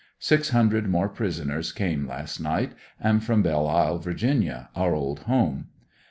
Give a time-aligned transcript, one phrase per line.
[0.17, 5.67] Six hundred more prisoners came last night, and from Belle Isle Va., our old home.